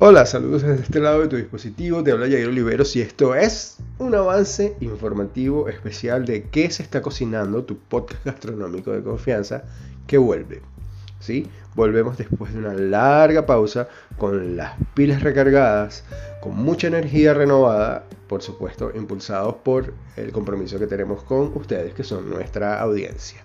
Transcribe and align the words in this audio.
Hola, 0.00 0.26
saludos 0.26 0.62
desde 0.62 0.82
este 0.82 0.98
lado 0.98 1.20
de 1.20 1.28
tu 1.28 1.36
dispositivo, 1.36 2.02
te 2.02 2.10
habla 2.10 2.26
Jair 2.26 2.48
Oliveros 2.48 2.96
y 2.96 3.00
esto 3.00 3.36
es 3.36 3.76
un 4.00 4.12
avance 4.16 4.76
informativo 4.80 5.68
especial 5.68 6.26
de 6.26 6.48
qué 6.48 6.68
se 6.72 6.82
está 6.82 7.00
cocinando, 7.00 7.62
tu 7.62 7.78
podcast 7.78 8.24
gastronómico 8.24 8.90
de 8.90 9.04
confianza 9.04 9.62
que 10.08 10.18
vuelve. 10.18 10.62
¿Sí? 11.20 11.48
Volvemos 11.74 12.18
después 12.18 12.52
de 12.52 12.58
una 12.58 12.74
larga 12.74 13.46
pausa 13.46 13.88
con 14.18 14.56
las 14.56 14.74
pilas 14.94 15.22
recargadas, 15.22 16.04
con 16.40 16.56
mucha 16.56 16.86
energía 16.86 17.34
renovada, 17.34 18.04
por 18.28 18.42
supuesto, 18.42 18.92
impulsados 18.94 19.56
por 19.56 19.94
el 20.16 20.32
compromiso 20.32 20.78
que 20.78 20.86
tenemos 20.86 21.24
con 21.24 21.52
ustedes, 21.54 21.94
que 21.94 22.04
son 22.04 22.28
nuestra 22.28 22.80
audiencia. 22.80 23.40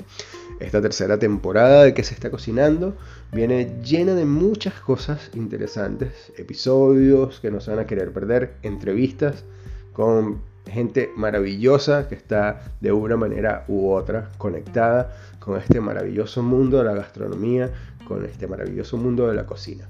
Esta 0.59 0.81
tercera 0.81 1.17
temporada 1.17 1.83
de 1.83 1.93
que 1.93 2.03
se 2.03 2.13
está 2.13 2.29
cocinando 2.29 2.97
viene 3.31 3.81
llena 3.81 4.13
de 4.13 4.25
muchas 4.25 4.73
cosas 4.73 5.31
interesantes, 5.33 6.33
episodios 6.37 7.39
que 7.39 7.49
no 7.49 7.61
se 7.61 7.71
van 7.71 7.79
a 7.79 7.87
querer 7.87 8.11
perder, 8.11 8.55
entrevistas 8.61 9.45
con 9.93 10.41
gente 10.69 11.11
maravillosa 11.15 12.07
que 12.07 12.15
está 12.15 12.61
de 12.79 12.91
una 12.91 13.17
manera 13.17 13.65
u 13.67 13.91
otra 13.91 14.29
conectada 14.37 15.15
con 15.39 15.57
este 15.57 15.79
maravilloso 15.81 16.43
mundo 16.43 16.77
de 16.77 16.85
la 16.85 16.93
gastronomía, 16.93 17.69
con 18.07 18.25
este 18.25 18.47
maravilloso 18.47 18.97
mundo 18.97 19.27
de 19.27 19.35
la 19.35 19.45
cocina. 19.45 19.87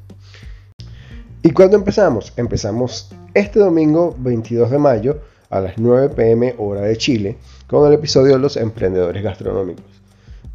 ¿Y 1.42 1.52
cuándo 1.52 1.78
empezamos? 1.78 2.34
Empezamos 2.36 3.12
este 3.34 3.60
domingo 3.60 4.16
22 4.20 4.72
de 4.72 4.78
mayo 4.78 5.20
a 5.50 5.62
las 5.62 5.78
9 5.78 6.10
pm 6.10 6.56
hora 6.58 6.82
de 6.82 6.98
Chile 6.98 7.38
con 7.68 7.88
el 7.88 7.94
episodio 7.94 8.34
de 8.34 8.40
los 8.40 8.58
emprendedores 8.58 9.24
gastronómicos. 9.24 9.86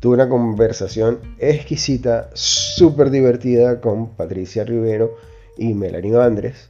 Tuve 0.00 0.14
una 0.14 0.28
conversación 0.28 1.20
exquisita, 1.38 2.28
súper 2.34 3.10
divertida 3.10 3.80
con 3.80 4.10
Patricia 4.10 4.64
Rivero 4.64 5.16
y 5.56 5.72
Melanie 5.72 6.16
Andrés, 6.20 6.68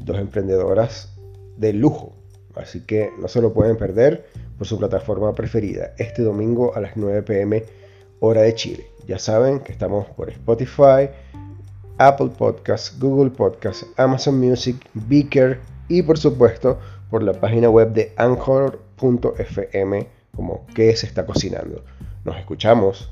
dos 0.00 0.18
emprendedoras 0.18 1.12
de 1.56 1.72
lujo. 1.72 2.21
Así 2.54 2.80
que 2.80 3.10
no 3.18 3.28
se 3.28 3.40
lo 3.40 3.52
pueden 3.52 3.76
perder 3.76 4.26
por 4.58 4.66
su 4.66 4.78
plataforma 4.78 5.34
preferida 5.34 5.94
este 5.98 6.22
domingo 6.22 6.74
a 6.74 6.80
las 6.80 6.96
9 6.96 7.22
pm 7.22 7.64
hora 8.20 8.42
de 8.42 8.54
Chile. 8.54 8.86
Ya 9.06 9.18
saben 9.18 9.60
que 9.60 9.72
estamos 9.72 10.06
por 10.10 10.30
Spotify, 10.30 11.10
Apple 11.98 12.30
Podcasts, 12.36 12.98
Google 12.98 13.30
Podcasts, 13.30 13.86
Amazon 13.96 14.38
Music, 14.38 14.76
Beaker 14.94 15.60
y 15.88 16.02
por 16.02 16.18
supuesto 16.18 16.78
por 17.10 17.22
la 17.22 17.32
página 17.32 17.68
web 17.68 17.92
de 17.92 18.12
anchor.fm 18.16 20.06
como 20.34 20.66
que 20.74 20.96
se 20.96 21.06
está 21.06 21.26
cocinando. 21.26 21.84
Nos 22.24 22.36
escuchamos. 22.38 23.10